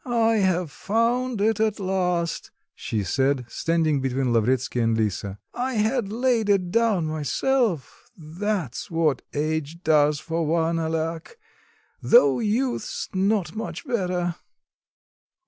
"I 0.03 0.37
have 0.37 0.71
found 0.71 1.39
it 1.41 1.59
at 1.59 1.79
last," 1.79 2.49
she 2.73 3.03
said, 3.03 3.45
standing 3.47 4.01
between 4.01 4.33
Lavretsky 4.33 4.79
and 4.79 4.97
Lisa; 4.97 5.37
"I 5.53 5.75
had 5.75 6.11
laid 6.11 6.49
it 6.49 6.71
down 6.71 7.05
myself. 7.05 8.09
That's 8.17 8.89
what 8.89 9.21
age 9.35 9.83
does 9.83 10.19
for 10.19 10.43
one, 10.43 10.79
alack 10.79 11.37
though 12.01 12.39
youth's 12.39 13.09
not 13.13 13.55
much 13.55 13.85
better." 13.85 14.33